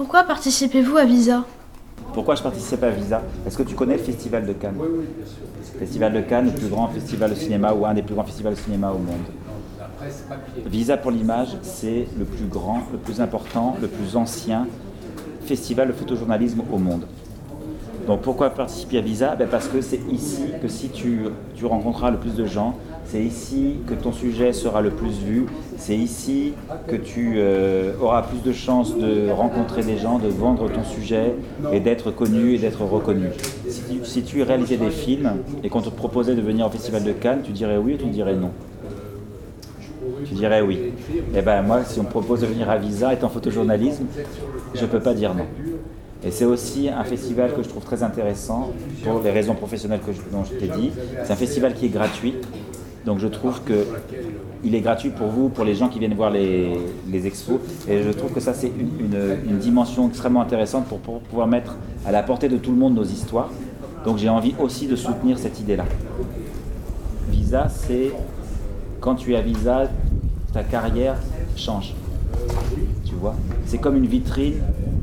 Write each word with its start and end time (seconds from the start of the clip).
Pourquoi 0.00 0.24
participez-vous 0.24 0.96
à 0.96 1.04
Visa? 1.04 1.44
Pourquoi 2.14 2.34
je 2.34 2.42
participe 2.42 2.82
à 2.82 2.88
Visa? 2.88 3.20
Est-ce 3.46 3.58
que 3.58 3.62
tu 3.62 3.74
connais 3.74 3.98
le 3.98 4.02
Festival 4.02 4.46
de 4.46 4.54
Cannes. 4.54 4.78
Le 4.80 5.78
Festival 5.78 6.14
de 6.14 6.22
Cannes, 6.22 6.46
le 6.46 6.52
plus 6.52 6.68
grand 6.68 6.88
festival 6.88 7.28
de 7.28 7.34
cinéma 7.34 7.74
ou 7.74 7.84
un 7.84 7.92
des 7.92 8.00
plus 8.00 8.14
grands 8.14 8.24
festivals 8.24 8.54
de 8.54 8.58
cinéma 8.58 8.90
au 8.92 8.96
monde. 8.96 9.26
Visa 10.64 10.96
pour 10.96 11.10
l'image, 11.10 11.48
c'est 11.60 12.08
le 12.18 12.24
plus 12.24 12.46
grand, 12.46 12.80
le 12.90 12.96
plus 12.96 13.20
important, 13.20 13.76
le 13.78 13.88
plus 13.88 14.16
ancien 14.16 14.66
festival 15.44 15.88
de 15.88 15.92
photojournalisme 15.92 16.62
au 16.72 16.78
monde. 16.78 17.04
Donc 18.06 18.22
pourquoi 18.22 18.48
participer 18.48 18.96
à 18.96 19.02
Visa? 19.02 19.36
Ben 19.36 19.48
Parce 19.50 19.68
que 19.68 19.82
c'est 19.82 20.00
ici 20.10 20.46
que 20.62 20.68
si 20.68 20.88
tu, 20.88 21.26
tu 21.54 21.66
rencontreras 21.66 22.10
le 22.10 22.16
plus 22.16 22.34
de 22.36 22.46
gens, 22.46 22.74
c'est 23.10 23.22
ici 23.22 23.76
que 23.88 23.94
ton 23.94 24.12
sujet 24.12 24.52
sera 24.52 24.80
le 24.80 24.90
plus 24.90 25.18
vu, 25.18 25.46
c'est 25.78 25.96
ici 25.96 26.52
que 26.86 26.94
tu 26.94 27.34
euh, 27.38 27.92
auras 28.00 28.22
plus 28.22 28.40
de 28.40 28.52
chances 28.52 28.96
de 28.96 29.30
rencontrer 29.30 29.82
des 29.82 29.98
gens, 29.98 30.20
de 30.20 30.28
vendre 30.28 30.70
ton 30.70 30.84
sujet 30.84 31.34
et 31.72 31.80
d'être 31.80 32.12
connu 32.12 32.54
et 32.54 32.58
d'être 32.58 32.82
reconnu. 32.82 33.26
Si 34.04 34.22
tu, 34.22 34.42
réalisais 34.42 34.76
des 34.76 34.90
films 34.90 35.32
et 35.64 35.68
qu'on 35.68 35.80
te 35.80 35.88
proposait 35.88 36.36
de 36.36 36.40
venir 36.40 36.66
au 36.66 36.70
Festival 36.70 37.02
de 37.02 37.12
Cannes, 37.12 37.40
tu 37.42 37.50
dirais 37.50 37.78
oui 37.78 37.94
ou 37.94 37.96
tu 37.96 38.10
dirais 38.10 38.36
non? 38.36 38.50
Tu 40.24 40.34
dirais 40.34 40.60
oui. 40.60 40.74
Et 40.76 40.92
eh 41.38 41.42
ben 41.42 41.62
moi, 41.62 41.82
si 41.84 41.98
on 41.98 42.04
me 42.04 42.08
propose 42.08 42.42
de 42.42 42.46
venir 42.46 42.70
à 42.70 42.76
Visa, 42.76 43.12
étant 43.12 43.28
photojournalisme, 43.28 44.04
je 44.74 44.82
ne 44.82 44.86
peux 44.86 45.00
pas 45.00 45.14
dire 45.14 45.34
non. 45.34 45.46
Et 46.22 46.30
c'est 46.30 46.44
aussi 46.44 46.88
un 46.88 47.04
festival 47.04 47.54
que 47.54 47.62
je 47.62 47.68
trouve 47.68 47.82
très 47.82 48.02
intéressant 48.02 48.72
pour 49.02 49.20
les 49.20 49.30
raisons 49.30 49.54
professionnelles 49.54 50.00
que 50.00 50.12
dont 50.30 50.44
je 50.44 50.54
t'ai 50.54 50.68
dit. 50.68 50.92
C'est 51.24 51.32
un 51.32 51.36
festival 51.36 51.74
qui 51.74 51.86
est 51.86 51.90
gratuit. 51.90 52.34
Donc 53.06 53.18
je 53.18 53.26
trouve 53.26 53.60
qu'il 53.64 54.74
est 54.74 54.80
gratuit 54.80 55.10
pour 55.10 55.28
vous, 55.28 55.48
pour 55.48 55.64
les 55.64 55.74
gens 55.74 55.88
qui 55.88 55.98
viennent 55.98 56.14
voir 56.14 56.30
les, 56.30 57.26
expos. 57.26 57.60
Et 57.88 58.02
je 58.02 58.10
trouve 58.10 58.32
que 58.32 58.40
ça, 58.40 58.52
c'est 58.52 58.68
une, 58.68 59.58
dimension 59.58 60.08
extrêmement 60.08 60.42
intéressante 60.42 60.86
pour, 60.86 60.98
pouvoir 60.98 61.46
mettre 61.46 61.76
à 62.06 62.12
la 62.12 62.22
portée 62.22 62.48
de 62.48 62.56
tout 62.56 62.70
le 62.70 62.76
monde 62.76 62.94
nos 62.94 63.04
histoires. 63.04 63.50
Donc 64.04 64.18
j'ai 64.18 64.28
envie 64.28 64.54
aussi 64.58 64.86
de 64.86 64.96
soutenir 64.96 65.38
cette 65.38 65.60
idée-là. 65.60 65.84
Visa, 67.28 67.68
c'est 67.68 68.12
quand 69.00 69.14
tu 69.14 69.34
à 69.34 69.40
Visa, 69.40 69.88
ta 70.52 70.62
carrière 70.62 71.16
change. 71.56 71.94
Tu 73.04 73.14
vois? 73.14 73.34
C'est 73.66 73.78
comme 73.78 73.96
une 73.96 74.06
vitrine 74.06 74.62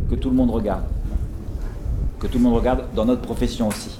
que 0.10 0.16
tout 0.16 0.30
le 0.30 0.36
monde 0.36 0.52
regarde. 0.52 0.84
Que 2.20 2.28
tout 2.28 2.38
le 2.38 2.44
monde 2.44 2.56
regarde 2.56 2.86
dans 2.96 3.06
notre 3.06 3.22
profession 3.22 3.68
aussi. 3.68 3.98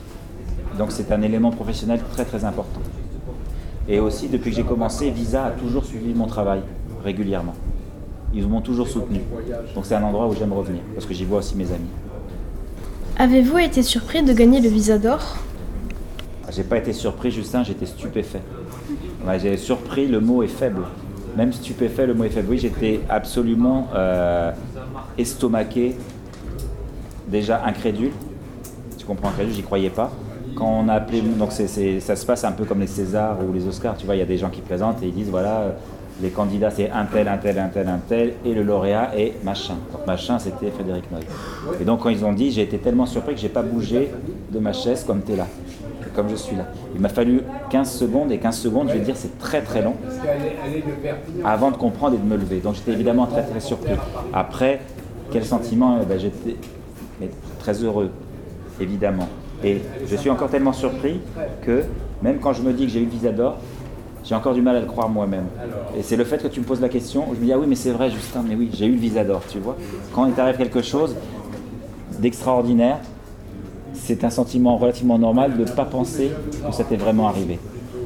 Donc 0.78 0.92
c'est 0.92 1.12
un 1.12 1.22
élément 1.22 1.52
professionnel 1.52 2.00
très 2.14 2.26
très 2.26 2.46
important. 2.46 2.82
Et 3.90 4.00
aussi, 4.00 4.28
depuis 4.28 4.52
que 4.52 4.58
j'ai 4.58 4.64
commencé, 4.64 5.10
Visa 5.12 5.46
a 5.46 5.52
toujours 5.52 5.86
suivi 5.86 6.14
mon 6.14 6.28
travail 6.28 6.62
régulièrement. 7.04 7.56
Ils 8.34 8.46
m'ont 8.48 8.62
toujours 8.62 8.88
soutenu. 8.88 9.22
Donc 9.74 9.86
c'est 9.86 9.96
un 9.96 10.04
endroit 10.04 10.28
où 10.28 10.36
j'aime 10.36 10.52
revenir, 10.52 10.82
parce 10.94 11.06
que 11.06 11.14
j'y 11.14 11.24
vois 11.24 11.40
aussi 11.40 11.56
mes 11.56 11.72
amis. 11.72 11.88
Avez-vous 13.18 13.58
été 13.60 13.82
surpris 13.84 14.24
de 14.24 14.34
gagner 14.34 14.60
le 14.60 14.68
Visa 14.68 14.98
d'or? 14.98 15.38
J'ai 16.52 16.64
pas 16.64 16.78
été 16.78 16.92
surpris, 16.94 17.32
Justin, 17.32 17.64
j'étais 17.64 17.86
stupéfait. 17.86 18.42
j'ai 19.42 19.58
surpris, 19.58 20.08
le 20.08 20.20
mot 20.20 20.44
est 20.44 20.48
faible. 20.48 20.84
Même 21.38 21.54
stupéfait, 21.54 22.06
le 22.06 22.14
mot 22.14 22.26
est 22.26 22.30
faible. 22.30 22.48
Oui, 22.50 22.58
j'étais 22.58 23.02
absolument 23.10 23.88
euh, 23.96 24.52
estomaqué, 25.18 25.96
déjà 27.28 27.64
incrédule. 27.66 28.12
Tu 28.98 29.06
comprends 29.06 29.30
incrédule, 29.30 29.54
j'y 29.54 29.64
croyais 29.64 29.90
pas 29.90 30.12
quand 30.58 30.84
on 30.84 30.90
a 30.90 30.94
appelé, 30.94 31.22
donc 31.22 31.52
ça 31.52 32.16
se 32.16 32.26
passe 32.26 32.44
un 32.44 32.52
peu 32.52 32.66
comme 32.66 32.80
les 32.80 32.88
Césars 32.88 33.38
ou 33.48 33.54
les 33.54 33.68
Oscars, 33.68 33.96
tu 33.98 34.06
vois, 34.06 34.16
il 34.16 34.20
y 34.20 34.24
a 34.24 34.26
des 34.26 34.38
gens 34.38 34.50
qui 34.50 34.62
présentent 34.62 35.04
et 35.04 35.08
ils 35.08 35.14
disent 35.14 35.30
voilà, 35.30 35.76
les 36.22 36.30
candidats 36.30 36.72
c'est 36.72 36.90
un 36.90 37.06
tel, 37.06 37.28
un 37.28 37.38
tel, 37.38 37.60
un 37.60 37.68
tel, 37.68 37.88
un 37.88 38.00
tel, 38.00 38.34
et 38.44 38.54
le 38.54 38.64
lauréat 38.64 39.12
est 39.16 39.44
machin. 39.44 39.76
Donc 39.92 40.08
machin 40.08 40.40
c'était 40.40 40.72
Frédéric 40.72 41.12
Noy. 41.12 41.22
Et 41.80 41.86
donc 41.86 42.02
quand 42.02 42.10
ils 42.10 42.26
ont 42.26 42.34
dit, 42.34 42.52
j'ai 42.52 42.64
été 42.64 42.80
tellement 42.80 43.06
surpris 43.06 43.36
que 43.36 43.40
j'ai 43.40 43.50
pas 43.50 43.62
bougé 43.62 44.10
de 44.52 44.60
ma 44.60 44.74
chaise 44.74 45.04
comme 45.06 45.22
tu 45.24 45.34
es 45.34 45.36
là, 45.36 45.48
comme 46.16 46.30
je 46.30 46.36
suis 46.36 46.56
là. 46.56 46.66
Il 46.96 47.02
m'a 47.02 47.10
fallu 47.10 47.42
15 47.70 47.92
secondes, 47.92 48.32
et 48.32 48.40
15 48.40 48.58
secondes, 48.58 48.90
je 48.90 48.94
vais 48.94 49.00
dire, 49.00 49.16
c'est 49.16 49.38
très 49.38 49.62
très 49.62 49.84
long, 49.84 49.94
avant 51.46 51.70
de 51.70 51.78
comprendre 51.78 52.16
et 52.16 52.18
de 52.18 52.26
me 52.26 52.36
lever. 52.36 52.62
Donc 52.62 52.76
j'étais 52.76 52.94
évidemment 52.94 53.28
très 53.28 53.44
très 53.44 53.60
surpris. 53.60 53.94
Après, 54.34 54.82
quel 55.32 55.46
sentiment? 55.46 56.00
Eh 56.02 56.06
ben, 56.06 56.20
J'étais 56.20 56.58
très 57.60 57.84
heureux, 57.84 58.10
évidemment. 58.80 59.28
Et 59.64 59.82
je 60.08 60.16
suis 60.16 60.30
encore 60.30 60.50
tellement 60.50 60.74
surpris 60.74 61.20
que 61.62 61.84
même 62.22 62.40
quand 62.40 62.54
je 62.54 62.62
me 62.62 62.74
dis 62.74 62.86
que 62.86 62.92
j'ai 62.92 63.00
eu 63.00 63.06
le 63.06 63.12
visa 63.12 63.32
d'or, 63.32 63.58
j'ai 64.24 64.36
encore 64.36 64.54
du 64.54 64.62
mal 64.62 64.76
à 64.76 64.80
le 64.82 64.86
croire 64.86 65.10
moi-même. 65.10 65.46
Et 65.98 66.04
c'est 66.04 66.16
le 66.16 66.26
fait 66.26 66.42
que 66.42 66.48
tu 66.48 66.60
me 66.60 66.66
poses 66.66 66.82
la 66.82 66.90
question, 66.90 67.26
je 67.34 67.40
me 67.40 67.46
dis 67.46 67.54
ah 67.54 67.58
oui 67.58 67.66
mais 67.68 67.76
c'est 67.76 67.92
vrai 67.92 68.10
Justin, 68.10 68.44
mais 68.48 68.56
oui 68.56 68.70
j'ai 68.74 68.86
eu 68.86 68.92
le 68.92 69.00
visa 69.00 69.24
d'or, 69.24 69.42
tu 69.50 69.60
vois. 69.60 69.78
Quand 70.14 70.26
il 70.26 70.34
t'arrive 70.34 70.58
quelque 70.58 70.82
chose 70.82 71.16
d'extraordinaire, 72.20 73.00
c'est 73.94 74.24
un 74.24 74.30
sentiment 74.30 74.78
relativement 74.78 75.18
normal 75.18 75.58
de 75.58 75.64
ne 75.64 75.70
pas 75.70 75.86
penser 75.86 76.32
que 76.68 76.74
ça 76.74 76.84
t'est 76.84 76.98
vraiment 76.98 77.28
arrivé. 77.28 77.60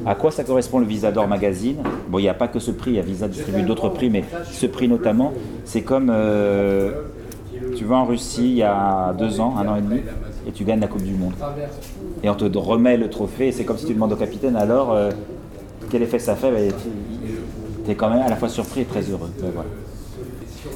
À 0.04 0.16
quoi 0.16 0.32
ça 0.32 0.42
correspond 0.42 0.80
le 0.80 0.86
Visa 0.86 1.12
d'Or 1.12 1.28
Magazine? 1.28 1.76
Bon, 2.08 2.18
il 2.18 2.22
n'y 2.22 2.28
a 2.28 2.34
pas 2.34 2.48
que 2.48 2.58
ce 2.58 2.72
prix, 2.72 2.90
il 2.90 2.96
y 2.96 2.98
a 2.98 3.02
Visa 3.02 3.28
distribue 3.28 3.62
d'autres 3.62 3.88
prix, 3.88 4.10
mais 4.10 4.24
ce 4.50 4.66
prix 4.66 4.88
notamment, 4.88 5.32
c'est 5.64 5.82
comme 5.82 6.10
euh, 6.12 6.90
tu 7.76 7.84
vas 7.84 7.96
en 7.96 8.04
Russie 8.04 8.50
il 8.50 8.56
y 8.56 8.62
a 8.64 9.14
deux 9.16 9.40
ans, 9.40 9.54
un 9.56 9.68
an 9.68 9.76
et 9.76 9.80
demi, 9.80 10.00
et 10.46 10.52
tu 10.52 10.64
gagnes 10.64 10.80
la 10.80 10.88
Coupe 10.88 11.02
du 11.02 11.14
Monde. 11.14 11.34
Et 12.22 12.28
on 12.28 12.34
te 12.34 12.58
remet 12.58 12.96
le 12.96 13.08
trophée, 13.10 13.48
et 13.48 13.52
c'est 13.52 13.64
comme 13.64 13.78
si 13.78 13.86
tu 13.86 13.94
demandes 13.94 14.12
au 14.12 14.16
capitaine 14.16 14.56
alors 14.56 14.92
euh, 14.92 15.10
quel 15.90 16.02
effet 16.02 16.18
ça 16.18 16.34
fait? 16.36 16.50
Ben, 16.50 16.72
Tu 17.84 17.90
es 17.90 17.94
quand 17.94 18.10
même 18.10 18.22
à 18.22 18.28
la 18.28 18.36
fois 18.36 18.48
surpris 18.48 18.82
et 18.82 18.84
très 18.84 19.02
heureux. 19.02 19.30
Ben, 19.40 19.50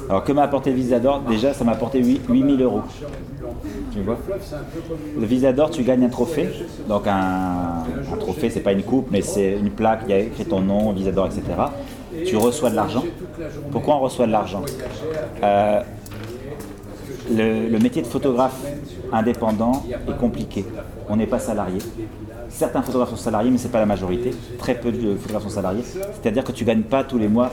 alors 0.09 0.25
que 0.25 0.33
m'a 0.33 0.43
apporté 0.43 0.71
le 0.71 0.77
Visa 0.77 0.99
d'Or? 0.99 1.23
Déjà, 1.29 1.53
ça 1.53 1.65
m'a 1.65 1.73
apporté 1.73 2.03
8000 2.03 2.61
euros. 2.61 2.83
Tu 3.93 4.01
vois? 4.01 4.19
Le 5.19 5.25
Visa 5.27 5.53
d'Or, 5.53 5.71
tu 5.71 5.83
gagnes 5.85 6.05
un 6.05 6.09
trophée. 6.09 6.49
Donc 6.89 7.07
un, 7.07 7.85
un 8.13 8.17
trophée, 8.19 8.51
c'est 8.51 8.61
pas 8.61 8.73
une 8.73 8.83
coupe, 8.83 9.09
mais 9.11 9.23
c'est 9.23 9.53
une 9.53 9.71
plaque, 9.71 10.01
il 10.07 10.11
y 10.11 10.15
a 10.15 10.19
écrit 10.19 10.45
ton 10.45 10.61
nom, 10.61 10.93
Visa 10.93 11.13
d'Or, 11.13 11.27
etc. 11.27 11.43
Tu 12.27 12.37
reçois 12.37 12.71
de 12.71 12.77
l'argent. 12.77 13.05
Pourquoi 13.71 13.97
on 13.97 14.01
reçoit 14.01 14.27
de 14.27 14.33
l'argent? 14.33 14.63
Euh, 15.43 15.81
le, 17.31 17.79
métier 17.79 18.03
de 18.03 18.07
photographe 18.07 18.61
indépendant 19.13 19.85
est 20.09 20.17
compliqué. 20.17 20.65
On 21.09 21.17
n'est 21.17 21.27
pas 21.27 21.39
salarié. 21.39 21.79
Certains 22.49 22.83
photographes 22.83 23.11
sont 23.11 23.17
salariés, 23.17 23.51
mais 23.51 23.59
ce 23.59 23.65
n'est 23.65 23.73
pas 23.73 23.81
la 23.81 23.87
majorité. 23.87 24.31
Très 24.59 24.75
peu 24.75 24.93
de 24.93 25.17
photographes 25.17 25.45
sont 25.45 25.51
salariés. 25.51 25.83
C'est-à-dire 25.85 26.45
que 26.45 26.53
tu 26.53 26.65
ne 26.65 26.69
gagnes 26.69 26.83
pas 26.83 27.05
tous 27.05 27.19
les 27.19 27.29
mois 27.29 27.51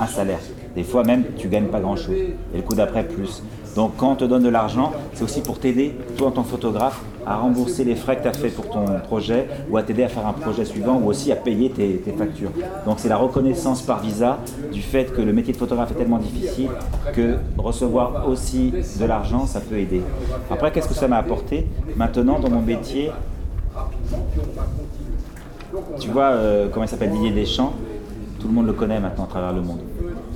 un 0.00 0.06
salaire. 0.06 0.40
Des 0.74 0.84
fois 0.84 1.04
même, 1.04 1.24
tu 1.36 1.46
ne 1.46 1.52
gagnes 1.52 1.68
pas 1.68 1.80
grand-chose. 1.80 2.14
Et 2.14 2.56
le 2.56 2.62
coup 2.62 2.74
d'après, 2.74 3.04
plus. 3.04 3.42
Donc 3.76 3.92
quand 3.98 4.12
on 4.12 4.16
te 4.16 4.24
donne 4.24 4.42
de 4.42 4.48
l'argent, 4.48 4.90
c'est 5.12 5.22
aussi 5.22 5.42
pour 5.42 5.60
t'aider, 5.60 5.94
toi 6.16 6.28
en 6.28 6.30
tant 6.30 6.42
que 6.42 6.48
photographe, 6.48 7.02
à 7.26 7.36
rembourser 7.36 7.84
les 7.84 7.94
frais 7.94 8.16
que 8.16 8.22
tu 8.22 8.28
as 8.28 8.32
fait 8.32 8.48
pour 8.48 8.70
ton 8.70 8.86
projet 9.00 9.48
ou 9.70 9.76
à 9.76 9.82
t'aider 9.82 10.02
à 10.02 10.08
faire 10.08 10.26
un 10.26 10.32
projet 10.32 10.64
suivant 10.64 10.98
ou 10.98 11.08
aussi 11.08 11.30
à 11.30 11.36
payer 11.36 11.68
tes, 11.70 12.00
factures. 12.16 12.52
Donc 12.86 12.98
c'est 12.98 13.10
la 13.10 13.18
reconnaissance 13.18 13.82
par 13.82 14.00
visa 14.00 14.38
du 14.72 14.80
fait 14.80 15.12
que 15.12 15.20
le 15.20 15.32
métier 15.34 15.52
de 15.52 15.58
photographe 15.58 15.90
est 15.90 15.96
tellement 15.96 16.18
difficile 16.18 16.70
que 17.12 17.36
recevoir 17.58 18.26
aussi 18.28 18.72
de 18.98 19.04
l'argent, 19.04 19.44
ça 19.44 19.60
peut 19.60 19.76
aider. 19.78 20.00
Après, 20.50 20.72
qu'est-ce 20.72 20.88
que 20.88 20.94
ça 20.94 21.08
m'a 21.08 21.18
apporté? 21.18 21.66
Maintenant, 21.96 22.38
dans 22.38 22.50
mon 22.50 22.62
métier, 22.62 23.10
tu 26.00 26.08
vois 26.08 26.30
euh, 26.30 26.68
comment 26.72 26.86
il 26.86 26.88
s'appelle 26.88 27.10
Didier 27.10 27.32
Deschamps? 27.32 27.74
Tout 28.40 28.48
le 28.48 28.54
monde 28.54 28.66
le 28.66 28.72
connaît 28.72 29.00
maintenant 29.00 29.24
à 29.24 29.28
travers 29.28 29.52
le 29.52 29.60
monde. 29.60 29.80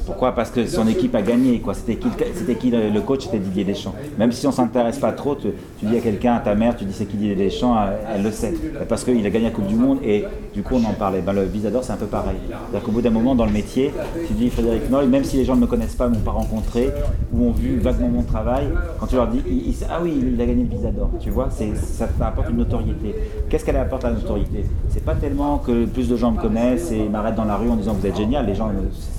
Pourquoi? 0.06 0.32
Parce 0.34 0.50
que 0.50 0.66
son 0.66 0.86
équipe 0.88 1.14
a 1.14 1.22
gagné. 1.22 1.60
Quoi. 1.60 1.74
C'était, 1.74 1.96
qui, 1.96 2.70
le 2.70 3.00
coach? 3.00 3.24
C'était 3.24 3.38
Didier 3.38 3.64
Deschamps. 3.64 3.94
Même 4.18 4.32
si 4.32 4.46
on 4.46 4.50
ne 4.50 4.54
s'intéresse 4.54 4.98
pas 4.98 5.12
trop, 5.12 5.34
tu, 5.34 5.48
dis 5.82 5.96
à 5.96 6.00
quelqu'un, 6.00 6.34
à 6.34 6.40
ta 6.40 6.54
mère, 6.54 6.76
tu 6.76 6.84
dis 6.84 6.92
c'est 6.92 7.06
qui 7.06 7.16
Didier 7.16 7.36
Deschamps, 7.36 7.76
elle, 8.14 8.22
le 8.22 8.30
sait. 8.30 8.54
Parce 8.88 9.04
qu'il 9.04 9.24
a 9.24 9.30
gagné 9.30 9.46
la 9.46 9.50
Coupe 9.50 9.66
du 9.66 9.74
Monde 9.74 9.98
et 10.04 10.24
du 10.54 10.62
coup 10.62 10.74
on 10.74 10.84
en 10.88 10.94
parlait. 10.94 11.20
Ben, 11.20 11.32
le 11.32 11.44
Visador 11.44 11.84
c'est 11.84 11.92
un 11.92 11.96
peu 11.96 12.06
pareil. 12.06 12.36
C'est-à-dire 12.48 12.82
qu'au 12.82 12.92
bout 12.92 13.02
d'un 13.02 13.10
moment 13.10 13.34
dans 13.34 13.46
le 13.46 13.52
métier, 13.52 13.92
tu 14.26 14.32
dis 14.34 14.50
Frédéric 14.50 14.91
Noël, 14.91 15.09
même 15.09 15.24
si 15.24 15.36
les 15.36 15.44
gens 15.44 15.56
ne 15.56 15.60
me 15.60 15.66
connaissent 15.66 15.94
pas, 15.94 16.09
ne 16.09 16.15
m'ont 16.15 16.20
pas 16.20 16.30
rencontré, 16.32 16.91
ou 17.32 17.48
ont 17.48 17.53
vu 17.53 17.78
vaguement 17.78 18.09
mon 18.09 18.22
travail, 18.22 18.68
quand 18.98 19.06
tu 19.06 19.16
leur 19.16 19.28
dis 19.28 19.42
Ah 19.88 20.00
oui, 20.03 20.15
il 20.34 20.41
a 20.41 20.47
gagné 20.47 20.65
le 20.65 20.76
Visador, 20.76 21.10
tu 21.20 21.30
vois, 21.30 21.48
ça 21.50 22.09
apporte 22.20 22.50
une 22.50 22.56
notoriété. 22.56 23.15
Qu'est-ce 23.50 23.64
qu'elle 23.64 23.76
apporte 23.76 24.04
à 24.04 24.10
la 24.10 24.14
notoriété? 24.14 24.64
C'est 24.91 25.04
pas 25.04 25.16
tellement 25.16 25.58
que 25.58 25.84
plus 25.84 26.08
de 26.08 26.16
gens 26.16 26.30
me 26.30 26.41
connaissent 26.41 26.92
et 26.92 27.08
m'arrêtent 27.08 27.34
dans 27.34 27.44
la 27.44 27.56
rue 27.56 27.68
en 27.68 27.74
disant 27.74 27.94
vous 27.94 28.06
êtes 28.06 28.16
génial, 28.16 28.47
les 28.47 28.54
gens 28.54 28.70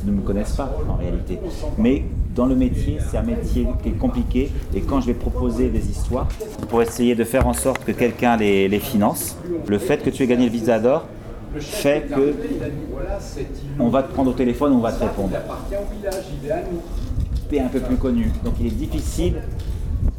ne 0.05 0.11
me 0.11 0.21
connaissent 0.21 0.55
pas 0.55 0.71
en 0.89 0.95
réalité. 0.95 1.37
Mais 1.77 2.05
dans 2.33 2.45
le 2.45 2.55
métier, 2.55 2.99
c'est 3.09 3.17
un 3.17 3.23
métier 3.23 3.67
qui 3.83 3.89
est 3.89 3.97
compliqué 3.97 4.49
et 4.73 4.79
quand 4.79 5.01
je 5.01 5.07
vais 5.07 5.13
proposer 5.15 5.67
des 5.67 5.89
histoires 5.89 6.29
pour 6.69 6.81
essayer 6.81 7.13
de 7.13 7.25
faire 7.25 7.45
en 7.45 7.51
sorte 7.51 7.83
que 7.83 7.91
quelqu'un 7.91 8.37
les, 8.37 8.79
finance, 8.79 9.35
le 9.67 9.77
fait 9.77 10.01
que 10.01 10.09
tu 10.09 10.23
aies 10.23 10.27
gagné 10.27 10.45
le 10.45 10.51
visa 10.51 10.79
d'or 10.79 11.03
fait 11.59 12.07
que 12.07 12.33
on 13.77 13.89
va 13.89 14.03
te 14.03 14.13
prendre 14.13 14.31
au 14.31 14.33
téléphone, 14.33 14.71
on 14.71 14.79
va 14.79 14.93
te 14.93 15.03
répondre. 15.03 15.31
Tu 17.49 17.57
es 17.57 17.59
un 17.59 17.67
peu 17.67 17.81
plus 17.81 17.97
connu, 17.97 18.31
donc 18.45 18.53
il 18.61 18.67
est 18.67 18.69
difficile 18.69 19.41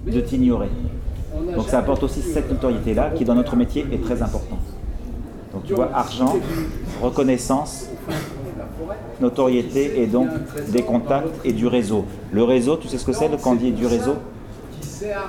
de 0.06 0.20
t'ignorer. 0.20 0.68
Donc 1.54 1.68
ça 1.68 1.78
apporte 1.78 2.02
aussi 2.02 2.22
cette 2.22 2.50
notoriété-là 2.50 3.10
qui 3.10 3.24
dans 3.24 3.34
notre 3.34 3.56
métier 3.56 3.86
est 3.92 4.02
très 4.02 4.22
importante. 4.22 4.60
Donc 5.52 5.64
tu 5.64 5.74
vois, 5.74 5.90
argent, 5.92 6.36
reconnaissance, 7.02 7.88
notoriété 9.20 10.02
et 10.02 10.06
donc 10.06 10.28
des 10.68 10.82
contacts 10.82 11.34
et 11.44 11.52
du 11.52 11.66
réseau. 11.66 12.04
Le 12.32 12.42
réseau, 12.42 12.76
tu 12.76 12.88
sais 12.88 12.98
ce 12.98 13.04
que 13.04 13.12
c'est 13.12 13.28
quand 13.42 13.52
on 13.52 13.54
dit 13.54 13.72
du 13.72 13.86
réseau? 13.86 14.16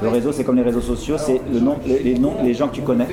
Le 0.01 0.07
réseau, 0.07 0.31
c'est 0.31 0.43
comme 0.43 0.55
les 0.55 0.61
réseaux 0.61 0.81
sociaux, 0.81 1.17
c'est 1.17 1.41
les, 1.85 2.15
les 2.43 2.53
gens 2.53 2.67
que 2.67 2.75
tu 2.75 2.83
connais, 2.83 3.07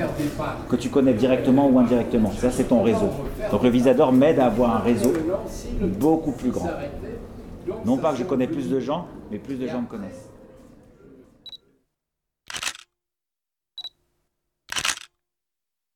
que 0.68 0.76
tu 0.76 0.88
connais 0.90 1.14
directement 1.14 1.68
ou 1.68 1.78
indirectement. 1.78 2.30
Ça, 2.38 2.50
c'est 2.50 2.64
ton 2.64 2.82
réseau. 2.82 3.08
Donc 3.50 3.62
le 3.62 3.70
Visador 3.70 4.12
m'aide 4.12 4.38
à 4.38 4.46
avoir 4.46 4.76
un 4.76 4.80
réseau 4.80 5.12
beaucoup 5.80 6.32
plus 6.32 6.50
grand. 6.50 6.70
Non 7.84 7.96
pas 7.96 8.12
que 8.12 8.18
je 8.18 8.24
connais 8.24 8.46
plus 8.46 8.68
de 8.68 8.78
gens, 8.78 9.06
mais 9.30 9.38
plus 9.38 9.56
de 9.56 9.66
gens 9.66 9.82
me 9.82 9.86
connaissent. 9.86 10.29